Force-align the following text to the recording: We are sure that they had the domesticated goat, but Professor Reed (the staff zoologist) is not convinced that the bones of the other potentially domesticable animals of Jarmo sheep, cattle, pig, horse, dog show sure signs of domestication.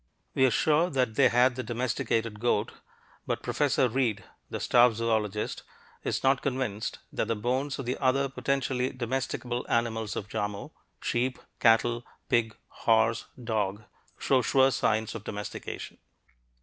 We 0.33 0.47
are 0.47 0.49
sure 0.49 0.89
that 0.89 1.13
they 1.13 1.29
had 1.29 1.55
the 1.55 1.61
domesticated 1.61 2.39
goat, 2.39 2.71
but 3.27 3.43
Professor 3.43 3.87
Reed 3.87 4.23
(the 4.49 4.59
staff 4.59 4.93
zoologist) 4.93 5.61
is 6.03 6.23
not 6.23 6.41
convinced 6.41 6.97
that 7.13 7.27
the 7.27 7.35
bones 7.35 7.77
of 7.77 7.85
the 7.85 7.99
other 7.99 8.27
potentially 8.27 8.89
domesticable 8.89 9.63
animals 9.69 10.15
of 10.15 10.27
Jarmo 10.27 10.71
sheep, 11.01 11.37
cattle, 11.59 12.03
pig, 12.29 12.57
horse, 12.67 13.25
dog 13.43 13.83
show 14.17 14.41
sure 14.41 14.71
signs 14.71 15.13
of 15.13 15.23
domestication. 15.23 15.99